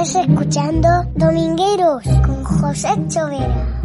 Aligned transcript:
Estás 0.00 0.28
escuchando 0.28 0.88
Domingueros 1.16 2.04
con 2.24 2.44
José 2.44 2.88
Chovera. 3.08 3.82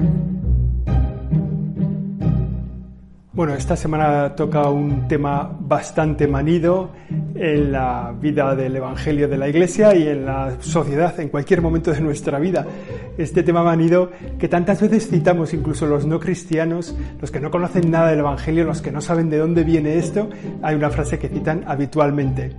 Bueno, 3.32 3.56
esta 3.56 3.76
semana 3.76 4.36
toca 4.36 4.70
un 4.70 5.08
tema 5.08 5.58
bastante 5.60 6.28
manido 6.28 6.92
en 7.36 7.72
la 7.72 8.14
vida 8.20 8.56
del 8.56 8.76
Evangelio 8.76 9.28
de 9.28 9.38
la 9.38 9.48
Iglesia 9.48 9.96
y 9.96 10.08
en 10.08 10.26
la 10.26 10.58
sociedad 10.60 11.20
en 11.20 11.30
cualquier 11.30 11.62
momento 11.62 11.92
de 11.92 12.02
nuestra 12.02 12.40
vida. 12.40 12.66
Este 13.18 13.44
tema 13.44 13.64
manido 13.64 14.12
que 14.40 14.48
tantas 14.48 14.82
veces 14.82 15.08
citamos 15.08 15.54
incluso 15.54 15.86
los 15.86 16.06
no 16.06 16.20
cristianos, 16.20 16.96
los 17.20 17.32
que 17.32 17.40
no 17.40 17.52
conocen 17.52 17.92
nada 17.92 18.10
del 18.10 18.20
Evangelio, 18.20 18.66
los 18.66 18.82
que 18.82 18.92
no 18.92 19.02
saben 19.02 19.30
de 19.30 19.38
dónde 19.38 19.64
viene 19.64 19.98
esto, 19.98 20.30
hay 20.62 20.76
una 20.76 20.90
frase 20.90 21.20
que 21.20 21.30
citan 21.30 21.64
habitualmente. 21.68 22.52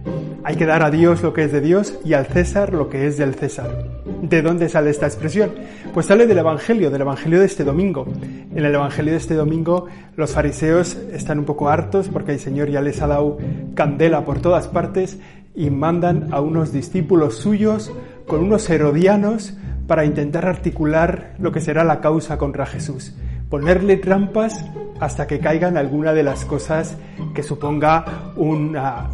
Hay 0.42 0.56
que 0.56 0.66
dar 0.66 0.82
a 0.82 0.90
Dios 0.90 1.22
lo 1.22 1.32
que 1.32 1.44
es 1.44 1.52
de 1.52 1.60
Dios 1.60 1.98
y 2.04 2.14
al 2.14 2.26
César 2.26 2.72
lo 2.72 2.88
que 2.88 3.06
es 3.06 3.16
del 3.16 3.34
César. 3.34 3.93
¿De 4.28 4.40
dónde 4.40 4.70
sale 4.70 4.88
esta 4.88 5.04
expresión? 5.04 5.50
Pues 5.92 6.06
sale 6.06 6.26
del 6.26 6.38
Evangelio, 6.38 6.90
del 6.90 7.02
Evangelio 7.02 7.40
de 7.40 7.44
este 7.44 7.62
domingo. 7.62 8.06
En 8.54 8.64
el 8.64 8.74
Evangelio 8.74 9.12
de 9.12 9.18
este 9.18 9.34
domingo 9.34 9.86
los 10.16 10.32
fariseos 10.32 10.96
están 11.12 11.40
un 11.40 11.44
poco 11.44 11.68
hartos 11.68 12.08
porque 12.08 12.32
el 12.32 12.38
Señor 12.38 12.70
ya 12.70 12.80
les 12.80 13.02
ha 13.02 13.06
dado 13.06 13.36
candela 13.74 14.24
por 14.24 14.40
todas 14.40 14.66
partes 14.66 15.18
y 15.54 15.68
mandan 15.68 16.32
a 16.32 16.40
unos 16.40 16.72
discípulos 16.72 17.36
suyos 17.36 17.92
con 18.26 18.40
unos 18.40 18.70
herodianos 18.70 19.58
para 19.86 20.06
intentar 20.06 20.46
articular 20.46 21.34
lo 21.38 21.52
que 21.52 21.60
será 21.60 21.84
la 21.84 22.00
causa 22.00 22.38
contra 22.38 22.64
Jesús 22.64 23.14
ponerle 23.54 23.98
trampas 23.98 24.64
hasta 24.98 25.28
que 25.28 25.38
caigan 25.38 25.76
alguna 25.76 26.12
de 26.12 26.24
las 26.24 26.44
cosas 26.44 26.96
que 27.32 27.44
suponga 27.44 28.32
una, 28.34 29.10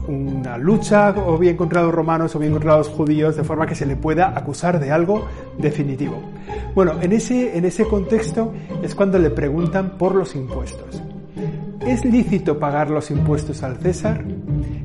lucha 0.56 1.10
o 1.10 1.36
bien 1.36 1.58
contra 1.58 1.82
los 1.82 1.92
romanos 1.92 2.34
o 2.34 2.38
bien 2.38 2.52
contra 2.52 2.78
los 2.78 2.88
judíos, 2.88 3.36
de 3.36 3.44
forma 3.44 3.66
que 3.66 3.74
se 3.74 3.84
le 3.84 3.96
pueda 3.96 4.28
acusar 4.34 4.80
de 4.80 4.92
algo 4.92 5.26
definitivo. 5.58 6.22
Bueno, 6.74 6.94
en 7.02 7.12
ese, 7.12 7.58
en 7.58 7.66
ese 7.66 7.84
contexto 7.84 8.54
es 8.82 8.94
cuando 8.94 9.18
le 9.18 9.28
preguntan 9.28 9.98
por 9.98 10.14
los 10.14 10.34
impuestos. 10.34 11.02
¿Es 11.86 12.02
lícito 12.06 12.58
pagar 12.58 12.88
los 12.88 13.10
impuestos 13.10 13.62
al 13.62 13.76
César? 13.76 14.24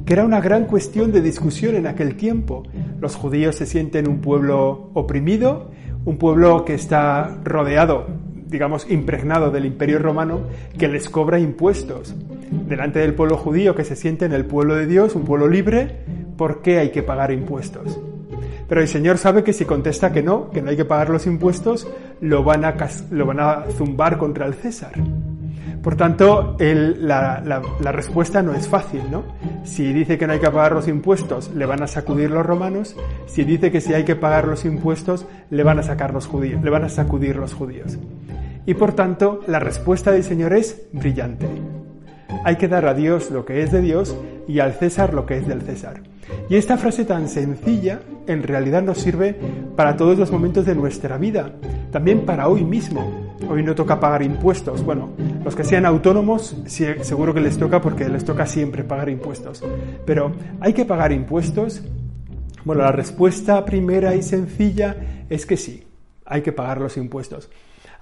Que 0.05 0.11
era 0.11 0.25
una 0.25 0.41
gran 0.41 0.65
cuestión 0.65 1.13
de 1.13 1.21
discusión 1.21 1.75
en 1.75 1.87
aquel 1.87 2.17
tiempo. 2.17 2.63
Los 2.99 3.15
judíos 3.15 3.55
se 3.55 3.65
sienten 3.65 4.09
un 4.09 4.19
pueblo 4.19 4.89
oprimido, 4.93 5.71
un 6.03 6.17
pueblo 6.17 6.65
que 6.65 6.73
está 6.73 7.39
rodeado 7.45 8.24
digamos, 8.55 8.89
impregnado 8.89 9.51
del 9.51 9.65
imperio 9.65 9.99
romano 9.99 10.43
que 10.77 10.87
les 10.87 11.09
cobra 11.09 11.39
impuestos. 11.39 12.15
Delante 12.69 12.99
del 12.99 13.13
pueblo 13.13 13.35
judío 13.35 13.75
que 13.75 13.83
se 13.83 13.97
siente 13.97 14.23
en 14.23 14.31
el 14.31 14.45
pueblo 14.45 14.75
de 14.75 14.87
Dios, 14.87 15.13
un 15.13 15.25
pueblo 15.25 15.49
libre, 15.49 15.97
¿por 16.37 16.61
qué 16.61 16.79
hay 16.79 16.91
que 16.91 17.03
pagar 17.03 17.31
impuestos? 17.31 17.99
Pero 18.69 18.79
el 18.79 18.87
Señor 18.87 19.17
sabe 19.17 19.43
que 19.43 19.51
si 19.51 19.65
contesta 19.65 20.13
que 20.13 20.23
no, 20.23 20.51
que 20.51 20.61
no 20.61 20.69
hay 20.69 20.77
que 20.77 20.85
pagar 20.85 21.09
los 21.09 21.27
impuestos, 21.27 21.85
lo 22.21 22.45
van 22.45 22.63
a, 22.63 22.75
lo 23.11 23.25
van 23.25 23.41
a 23.41 23.65
zumbar 23.75 24.17
contra 24.17 24.45
el 24.45 24.53
César. 24.53 24.93
Por 25.83 25.97
tanto, 25.97 26.55
la, 26.59 27.43
la, 27.43 27.91
respuesta 27.91 28.41
no 28.41 28.53
es 28.53 28.69
fácil, 28.69 29.01
¿no? 29.11 29.23
Si 29.65 29.91
dice 29.91 30.17
que 30.17 30.25
no 30.25 30.33
hay 30.33 30.39
que 30.39 30.49
pagar 30.49 30.71
los 30.71 30.87
impuestos, 30.87 31.51
le 31.53 31.65
van 31.65 31.83
a 31.83 31.87
sacudir 31.87 32.31
los 32.31 32.45
romanos. 32.45 32.95
Si 33.27 33.43
dice 33.43 33.69
que 33.69 33.81
si 33.81 33.93
hay 33.93 34.05
que 34.05 34.15
pagar 34.15 34.47
los 34.47 34.63
impuestos, 34.63 35.27
le 35.51 35.61
van 35.63 35.77
a 35.77 35.83
sacar 35.83 36.13
los 36.13 36.25
judíos, 36.25 36.63
le 36.63 36.71
van 36.71 36.85
a 36.85 36.89
sacudir 36.89 37.35
los 37.35 37.53
judíos. 37.53 37.99
Y 38.65 38.73
por 38.73 38.93
tanto, 38.93 39.41
la 39.47 39.59
respuesta 39.59 40.11
del 40.11 40.23
Señor 40.23 40.53
es 40.53 40.87
brillante. 40.91 41.47
Hay 42.43 42.57
que 42.57 42.67
dar 42.67 42.85
a 42.85 42.93
Dios 42.93 43.31
lo 43.31 43.45
que 43.45 43.63
es 43.63 43.71
de 43.71 43.81
Dios 43.81 44.15
y 44.47 44.59
al 44.59 44.73
César 44.73 45.13
lo 45.13 45.25
que 45.25 45.37
es 45.37 45.47
del 45.47 45.61
César. 45.61 46.01
Y 46.49 46.55
esta 46.55 46.77
frase 46.77 47.05
tan 47.05 47.27
sencilla 47.27 48.01
en 48.27 48.43
realidad 48.43 48.81
nos 48.83 48.99
sirve 48.99 49.35
para 49.75 49.95
todos 49.95 50.17
los 50.17 50.31
momentos 50.31 50.65
de 50.65 50.75
nuestra 50.75 51.17
vida, 51.17 51.53
también 51.91 52.25
para 52.25 52.47
hoy 52.47 52.63
mismo. 52.63 53.35
Hoy 53.47 53.63
no 53.63 53.75
toca 53.75 53.99
pagar 53.99 54.23
impuestos. 54.23 54.83
Bueno, 54.83 55.09
los 55.43 55.55
que 55.55 55.63
sean 55.63 55.85
autónomos 55.85 56.55
seguro 56.65 57.33
que 57.33 57.41
les 57.41 57.57
toca 57.57 57.81
porque 57.81 58.09
les 58.09 58.25
toca 58.25 58.45
siempre 58.45 58.83
pagar 58.83 59.09
impuestos. 59.09 59.63
Pero 60.05 60.31
¿hay 60.59 60.73
que 60.73 60.85
pagar 60.85 61.11
impuestos? 61.11 61.83
Bueno, 62.63 62.81
la 62.81 62.91
respuesta 62.91 63.63
primera 63.63 64.15
y 64.15 64.23
sencilla 64.23 64.95
es 65.29 65.45
que 65.45 65.57
sí, 65.57 65.83
hay 66.25 66.41
que 66.41 66.51
pagar 66.51 66.79
los 66.79 66.97
impuestos. 66.97 67.49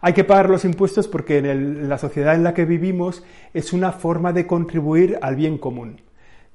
Hay 0.02 0.14
que 0.14 0.24
pagar 0.24 0.50
los 0.50 0.66
impuestos 0.66 1.08
porque 1.08 1.38
en, 1.38 1.88
la 1.88 1.98
sociedad 1.98 2.36
en 2.36 2.44
la 2.44 2.54
que 2.54 2.66
vivimos 2.66 3.24
es 3.54 3.72
una 3.72 3.92
forma 3.92 4.34
de 4.34 4.46
contribuir 4.46 5.18
al 5.22 5.36
bien 5.36 5.58
común. 5.58 6.02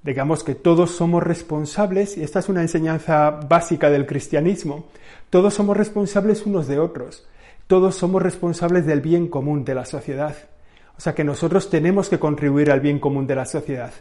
Digamos 0.02 0.44
que 0.44 0.54
todos 0.54 0.90
somos 0.92 1.22
responsables, 1.22 2.16
y 2.16 2.22
esta 2.22 2.38
es 2.38 2.48
una 2.48 2.62
enseñanza 2.62 3.30
básica 3.30 3.90
del 3.90 4.06
cristianismo, 4.06 4.86
todos 5.30 5.54
somos 5.54 5.76
responsables 5.76 6.46
unos 6.46 6.68
de 6.68 6.78
otros, 6.78 7.26
todos 7.66 7.96
somos 7.96 8.22
responsables 8.22 8.86
del 8.86 9.00
bien 9.00 9.28
común 9.28 9.64
de 9.64 9.74
la 9.74 9.84
sociedad. 9.84 10.36
O 10.96 11.00
sea 11.00 11.14
que 11.14 11.24
nosotros 11.24 11.70
tenemos 11.70 12.08
que 12.08 12.18
contribuir 12.18 12.70
al 12.70 12.80
bien 12.80 12.98
común 12.98 13.26
de 13.26 13.34
la 13.34 13.44
sociedad. 13.44 13.92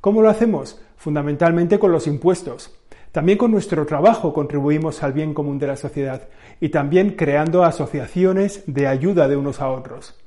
¿Cómo 0.00 0.22
lo 0.22 0.28
hacemos? 0.28 0.80
Fundamentalmente 0.96 1.78
con 1.78 1.92
los 1.92 2.06
impuestos. 2.06 2.74
También 3.14 3.38
con 3.38 3.52
nuestro 3.52 3.86
trabajo 3.86 4.34
contribuimos 4.34 5.04
al 5.04 5.12
bien 5.12 5.34
común 5.34 5.56
de 5.60 5.68
la 5.68 5.76
sociedad 5.76 6.22
y 6.60 6.70
también 6.70 7.10
creando 7.10 7.62
asociaciones 7.62 8.64
de 8.66 8.88
ayuda 8.88 9.28
de 9.28 9.36
unos 9.36 9.60
a 9.60 9.68
otros. 9.68 10.20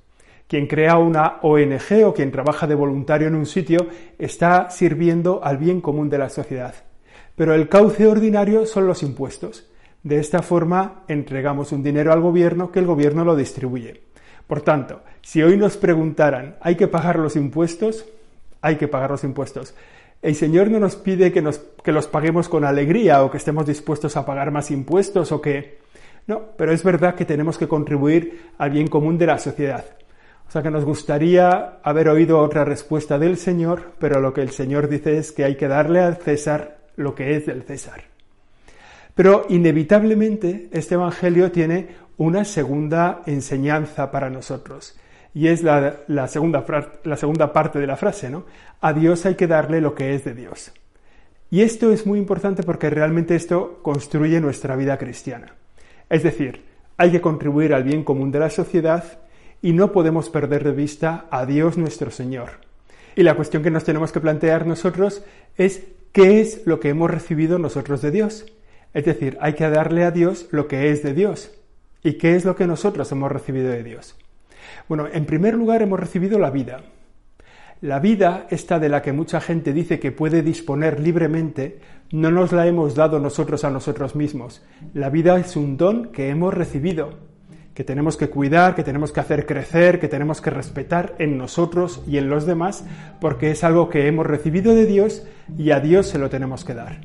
Quien 0.47 0.67
crea 0.67 0.97
una 0.97 1.39
ONG 1.41 2.05
o 2.05 2.13
quien 2.13 2.31
trabaja 2.31 2.65
de 2.65 2.75
voluntario 2.75 3.27
en 3.27 3.35
un 3.35 3.45
sitio 3.45 3.87
está 4.17 4.69
sirviendo 4.69 5.43
al 5.43 5.57
bien 5.57 5.81
común 5.81 6.09
de 6.09 6.17
la 6.17 6.29
sociedad. 6.29 6.75
Pero 7.35 7.53
el 7.53 7.67
cauce 7.67 8.07
ordinario 8.07 8.65
son 8.65 8.87
los 8.87 9.03
impuestos. 9.03 9.69
De 10.03 10.19
esta 10.19 10.41
forma 10.41 11.03
entregamos 11.09 11.73
un 11.73 11.83
dinero 11.83 12.13
al 12.13 12.21
gobierno 12.21 12.71
que 12.71 12.79
el 12.79 12.85
gobierno 12.85 13.25
lo 13.25 13.35
distribuye. 13.35 14.01
Por 14.47 14.61
tanto, 14.61 15.01
si 15.21 15.43
hoy 15.43 15.57
nos 15.57 15.75
preguntaran, 15.75 16.55
¿hay 16.61 16.77
que 16.77 16.87
pagar 16.87 17.19
los 17.19 17.35
impuestos? 17.35 18.05
Hay 18.61 18.77
que 18.77 18.87
pagar 18.87 19.11
los 19.11 19.25
impuestos. 19.25 19.75
El 20.21 20.35
Señor 20.35 20.69
no 20.71 20.79
nos 20.79 20.95
pide 20.95 21.31
que, 21.31 21.41
nos, 21.41 21.59
que 21.83 21.91
los 21.91 22.07
paguemos 22.07 22.49
con 22.49 22.65
alegría 22.65 23.23
o 23.23 23.31
que 23.31 23.37
estemos 23.37 23.65
dispuestos 23.65 24.17
a 24.17 24.25
pagar 24.25 24.51
más 24.51 24.71
impuestos 24.71 25.31
o 25.31 25.41
que... 25.41 25.79
No, 26.25 26.41
pero 26.57 26.73
es 26.73 26.83
verdad 26.83 27.15
que 27.15 27.25
tenemos 27.25 27.57
que 27.57 27.67
contribuir 27.67 28.49
al 28.57 28.71
bien 28.71 28.87
común 28.87 29.17
de 29.17 29.27
la 29.27 29.39
sociedad. 29.39 29.85
O 30.47 30.51
sea 30.51 30.61
que 30.61 30.71
nos 30.71 30.85
gustaría 30.85 31.79
haber 31.83 32.09
oído 32.09 32.39
otra 32.39 32.65
respuesta 32.65 33.19
del 33.19 33.37
Señor, 33.37 33.91
pero 33.99 34.19
lo 34.19 34.33
que 34.33 34.41
el 34.41 34.51
Señor 34.51 34.87
dice 34.87 35.17
es 35.17 35.31
que 35.31 35.43
hay 35.43 35.55
que 35.55 35.67
darle 35.67 35.99
al 35.99 36.17
César 36.17 36.77
lo 36.95 37.15
que 37.15 37.35
es 37.35 37.45
del 37.45 37.63
César. 37.63 38.03
Pero 39.13 39.45
inevitablemente 39.49 40.69
este 40.71 40.95
Evangelio 40.95 41.51
tiene 41.51 41.89
una 42.17 42.45
segunda 42.45 43.21
enseñanza 43.25 44.09
para 44.11 44.29
nosotros. 44.29 44.97
Y 45.37 45.49
es 45.49 45.61
la, 45.61 46.27
segunda, 46.27 46.65
la 47.03 47.15
segunda 47.15 47.53
parte 47.53 47.77
de 47.77 47.85
la 47.85 47.95
frase, 47.95 48.27
¿no? 48.27 48.45
A 48.81 48.91
Dios 48.91 49.23
hay 49.27 49.35
que 49.35 49.45
darle 49.45 49.81
lo 49.81 49.93
que 49.93 50.15
es 50.15 50.25
de 50.25 50.33
Dios. 50.33 50.71
Y 51.51 51.61
esto 51.61 51.91
es 51.91 52.07
muy 52.07 52.17
importante 52.17 52.63
porque 52.63 52.89
realmente 52.89 53.35
esto 53.35 53.77
construye 53.83 54.41
nuestra 54.41 54.75
vida 54.75 54.97
cristiana. 54.97 55.53
Es 56.09 56.23
decir, 56.23 56.63
hay 56.97 57.11
que 57.11 57.21
contribuir 57.21 57.75
al 57.75 57.83
bien 57.83 58.03
común 58.03 58.31
de 58.31 58.39
la 58.39 58.49
sociedad 58.49 59.03
y 59.61 59.73
no 59.73 59.91
podemos 59.91 60.31
perder 60.31 60.63
de 60.63 60.71
vista 60.71 61.27
a 61.29 61.45
Dios 61.45 61.77
nuestro 61.77 62.09
Señor. 62.09 62.53
Y 63.15 63.21
la 63.21 63.35
cuestión 63.35 63.61
que 63.61 63.69
nos 63.69 63.83
tenemos 63.83 64.11
que 64.11 64.19
plantear 64.19 64.65
nosotros 64.65 65.23
es 65.55 65.83
qué 66.13 66.41
es 66.41 66.65
lo 66.65 66.79
que 66.79 66.89
hemos 66.89 67.11
recibido 67.11 67.59
nosotros 67.59 68.01
de 68.01 68.09
Dios. 68.09 68.47
Es 68.95 69.05
decir, 69.05 69.37
hay 69.39 69.53
que 69.53 69.69
darle 69.69 70.03
a 70.03 70.09
Dios 70.09 70.47
lo 70.49 70.67
que 70.67 70.89
es 70.89 71.03
de 71.03 71.13
Dios. 71.13 71.51
¿Y 72.01 72.13
qué 72.13 72.35
es 72.35 72.43
lo 72.43 72.55
que 72.55 72.65
nosotros 72.65 73.11
hemos 73.11 73.31
recibido 73.31 73.69
de 73.69 73.83
Dios? 73.83 74.15
Bueno, 74.87 75.07
en 75.11 75.25
primer 75.25 75.55
lugar 75.55 75.81
hemos 75.81 75.99
recibido 75.99 76.39
la 76.39 76.49
vida. 76.49 76.81
La 77.81 77.99
vida, 77.99 78.47
esta 78.49 78.79
de 78.79 78.89
la 78.89 79.03
que 79.03 79.13
mucha 79.13 79.39
gente 79.39 79.71
dice 79.71 79.99
que 79.99 80.11
puede 80.11 80.41
disponer 80.41 80.99
libremente, 80.99 81.79
no 82.11 82.31
nos 82.31 82.51
la 82.51 82.65
hemos 82.65 82.95
dado 82.95 83.19
nosotros 83.19 83.63
a 83.63 83.69
nosotros 83.69 84.15
mismos. 84.15 84.65
La 84.93 85.09
vida 85.09 85.37
es 85.37 85.55
un 85.55 85.77
don 85.77 86.11
que 86.11 86.29
hemos 86.29 86.53
recibido, 86.53 87.19
que 87.75 87.83
tenemos 87.83 88.17
que 88.17 88.29
cuidar, 88.29 88.73
que 88.73 88.83
tenemos 88.83 89.11
que 89.11 89.19
hacer 89.19 89.45
crecer, 89.45 89.99
que 89.99 90.07
tenemos 90.07 90.41
que 90.41 90.49
respetar 90.49 91.13
en 91.19 91.37
nosotros 91.37 92.01
y 92.07 92.17
en 92.17 92.27
los 92.27 92.47
demás, 92.47 92.83
porque 93.21 93.51
es 93.51 93.63
algo 93.63 93.89
que 93.89 94.07
hemos 94.07 94.25
recibido 94.25 94.73
de 94.73 94.87
Dios 94.87 95.27
y 95.55 95.69
a 95.69 95.79
Dios 95.79 96.07
se 96.07 96.17
lo 96.17 96.31
tenemos 96.31 96.65
que 96.65 96.73
dar. 96.73 97.01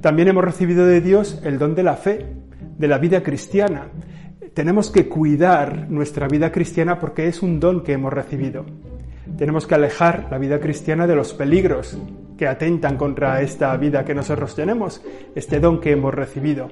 También 0.00 0.28
hemos 0.28 0.44
recibido 0.44 0.86
de 0.86 1.02
Dios 1.02 1.42
el 1.44 1.58
don 1.58 1.74
de 1.74 1.82
la 1.82 1.96
fe, 1.96 2.24
de 2.78 2.88
la 2.88 2.96
vida 2.96 3.22
cristiana. 3.22 3.88
Tenemos 4.54 4.90
que 4.90 5.08
cuidar 5.08 5.90
nuestra 5.90 6.26
vida 6.26 6.50
cristiana 6.50 6.98
porque 6.98 7.28
es 7.28 7.42
un 7.42 7.60
don 7.60 7.82
que 7.82 7.92
hemos 7.92 8.12
recibido. 8.12 8.64
Tenemos 9.38 9.66
que 9.66 9.76
alejar 9.76 10.26
la 10.30 10.38
vida 10.38 10.58
cristiana 10.58 11.06
de 11.06 11.14
los 11.14 11.34
peligros 11.34 11.96
que 12.36 12.48
atentan 12.48 12.96
contra 12.96 13.42
esta 13.42 13.76
vida 13.76 14.04
que 14.04 14.14
nosotros 14.14 14.54
tenemos, 14.54 15.02
este 15.34 15.60
don 15.60 15.78
que 15.78 15.92
hemos 15.92 16.14
recibido. 16.14 16.70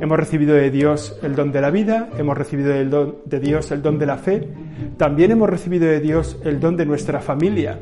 Hemos 0.00 0.16
recibido 0.16 0.54
de 0.54 0.70
Dios 0.70 1.18
el 1.22 1.34
don 1.34 1.50
de 1.50 1.60
la 1.60 1.70
vida, 1.70 2.08
hemos 2.18 2.38
recibido 2.38 2.70
de 2.72 3.40
Dios 3.40 3.72
el 3.72 3.82
don 3.82 3.98
de 3.98 4.06
la 4.06 4.16
fe, 4.16 4.48
también 4.96 5.32
hemos 5.32 5.50
recibido 5.50 5.86
de 5.86 5.98
Dios 5.98 6.38
el 6.44 6.60
don 6.60 6.76
de 6.76 6.86
nuestra 6.86 7.20
familia. 7.20 7.80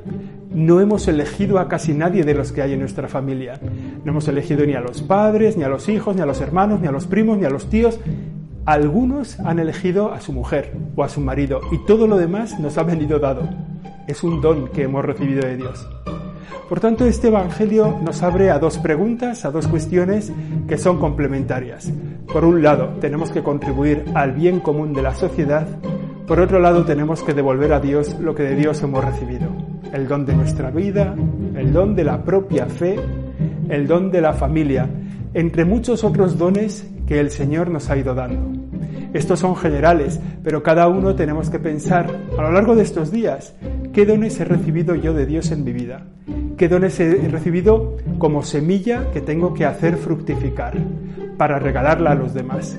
No 0.52 0.80
hemos 0.80 1.06
elegido 1.08 1.58
a 1.58 1.68
casi 1.68 1.92
nadie 1.92 2.24
de 2.24 2.34
los 2.34 2.52
que 2.52 2.62
hay 2.62 2.72
en 2.72 2.80
nuestra 2.80 3.06
familia. 3.06 3.60
No 4.04 4.12
hemos 4.12 4.26
elegido 4.26 4.64
ni 4.66 4.72
a 4.72 4.80
los 4.80 5.02
padres, 5.02 5.56
ni 5.56 5.62
a 5.62 5.68
los 5.68 5.88
hijos, 5.88 6.16
ni 6.16 6.22
a 6.22 6.26
los 6.26 6.40
hermanos, 6.40 6.80
ni 6.80 6.88
a 6.88 6.90
los 6.90 7.06
primos, 7.06 7.38
ni 7.38 7.44
a 7.44 7.50
los 7.50 7.68
tíos. 7.68 8.00
Algunos 8.70 9.40
han 9.40 9.58
elegido 9.58 10.12
a 10.12 10.20
su 10.20 10.32
mujer 10.32 10.72
o 10.94 11.02
a 11.02 11.08
su 11.08 11.20
marido 11.20 11.60
y 11.72 11.78
todo 11.86 12.06
lo 12.06 12.16
demás 12.16 12.60
nos 12.60 12.78
ha 12.78 12.84
venido 12.84 13.18
dado. 13.18 13.42
Es 14.06 14.22
un 14.22 14.40
don 14.40 14.68
que 14.68 14.84
hemos 14.84 15.04
recibido 15.04 15.42
de 15.44 15.56
Dios. 15.56 15.88
Por 16.68 16.78
tanto, 16.78 17.04
este 17.04 17.26
Evangelio 17.26 17.98
nos 18.00 18.22
abre 18.22 18.48
a 18.48 18.60
dos 18.60 18.78
preguntas, 18.78 19.44
a 19.44 19.50
dos 19.50 19.66
cuestiones 19.66 20.32
que 20.68 20.78
son 20.78 21.00
complementarias. 21.00 21.92
Por 22.32 22.44
un 22.44 22.62
lado, 22.62 22.90
tenemos 23.00 23.32
que 23.32 23.42
contribuir 23.42 24.04
al 24.14 24.30
bien 24.34 24.60
común 24.60 24.92
de 24.92 25.02
la 25.02 25.16
sociedad. 25.16 25.66
Por 26.28 26.38
otro 26.38 26.60
lado, 26.60 26.84
tenemos 26.84 27.24
que 27.24 27.34
devolver 27.34 27.72
a 27.72 27.80
Dios 27.80 28.16
lo 28.20 28.36
que 28.36 28.44
de 28.44 28.54
Dios 28.54 28.80
hemos 28.84 29.04
recibido. 29.04 29.48
El 29.92 30.06
don 30.06 30.24
de 30.24 30.36
nuestra 30.36 30.70
vida, 30.70 31.16
el 31.56 31.72
don 31.72 31.96
de 31.96 32.04
la 32.04 32.22
propia 32.22 32.66
fe, 32.66 32.94
el 33.68 33.88
don 33.88 34.12
de 34.12 34.20
la 34.20 34.32
familia, 34.32 34.88
entre 35.34 35.64
muchos 35.64 36.04
otros 36.04 36.38
dones 36.38 36.88
que 37.08 37.18
el 37.18 37.30
Señor 37.30 37.68
nos 37.68 37.90
ha 37.90 37.96
ido 37.96 38.14
dando. 38.14 38.59
Estos 39.12 39.40
son 39.40 39.56
generales, 39.56 40.20
pero 40.42 40.62
cada 40.62 40.88
uno 40.88 41.14
tenemos 41.14 41.50
que 41.50 41.58
pensar 41.58 42.10
a 42.38 42.42
lo 42.42 42.52
largo 42.52 42.76
de 42.76 42.82
estos 42.82 43.10
días, 43.10 43.54
¿qué 43.92 44.06
dones 44.06 44.38
he 44.40 44.44
recibido 44.44 44.94
yo 44.94 45.14
de 45.14 45.26
Dios 45.26 45.50
en 45.50 45.64
mi 45.64 45.72
vida? 45.72 46.06
qué 46.60 46.68
dones 46.68 47.00
he 47.00 47.26
recibido 47.30 47.96
como 48.18 48.42
semilla 48.42 49.10
que 49.14 49.22
tengo 49.22 49.54
que 49.54 49.64
hacer 49.64 49.96
fructificar 49.96 50.76
para 51.38 51.58
regalarla 51.58 52.10
a 52.10 52.14
los 52.14 52.34
demás. 52.34 52.78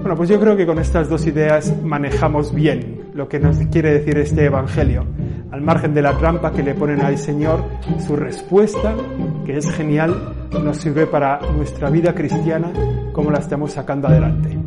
Bueno, 0.00 0.16
pues 0.16 0.28
yo 0.28 0.40
creo 0.40 0.56
que 0.56 0.66
con 0.66 0.80
estas 0.80 1.08
dos 1.08 1.24
ideas 1.24 1.72
manejamos 1.84 2.52
bien 2.52 3.02
lo 3.14 3.28
que 3.28 3.38
nos 3.38 3.58
quiere 3.68 3.92
decir 3.92 4.18
este 4.18 4.46
Evangelio. 4.46 5.06
Al 5.52 5.60
margen 5.60 5.94
de 5.94 6.02
la 6.02 6.18
trampa 6.18 6.50
que 6.50 6.64
le 6.64 6.74
ponen 6.74 7.00
al 7.00 7.16
Señor, 7.16 7.60
su 8.04 8.16
respuesta, 8.16 8.96
que 9.44 9.56
es 9.56 9.70
genial, 9.70 10.34
nos 10.64 10.78
sirve 10.78 11.06
para 11.06 11.38
nuestra 11.56 11.90
vida 11.90 12.12
cristiana, 12.12 12.72
como 13.12 13.30
la 13.30 13.38
estamos 13.38 13.70
sacando 13.70 14.08
adelante. 14.08 14.58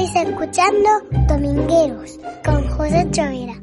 Estáis 0.00 0.28
escuchando 0.28 0.88
Domingueros 1.28 2.18
con 2.42 2.66
José 2.70 3.06
Chavira. 3.10 3.60